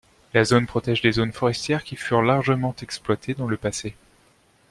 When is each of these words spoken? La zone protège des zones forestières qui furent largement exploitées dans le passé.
La 0.33 0.45
zone 0.45 0.65
protège 0.65 1.01
des 1.03 1.11
zones 1.11 1.31
forestières 1.31 1.83
qui 1.83 1.95
furent 1.95 2.23
largement 2.23 2.75
exploitées 2.81 3.35
dans 3.35 3.45
le 3.45 3.55
passé. 3.55 3.95